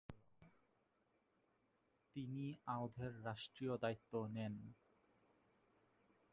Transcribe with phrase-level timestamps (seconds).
[2.15, 4.55] তিনি আওধের রাষ্ট্রীয় দায়িত্ব নেন।